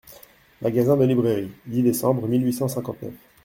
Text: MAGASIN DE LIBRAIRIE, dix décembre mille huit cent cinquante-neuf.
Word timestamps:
MAGASIN 0.63 0.97
DE 0.97 1.05
LIBRAIRIE, 1.05 1.51
dix 1.67 1.83
décembre 1.83 2.27
mille 2.27 2.43
huit 2.43 2.53
cent 2.53 2.67
cinquante-neuf. 2.67 3.13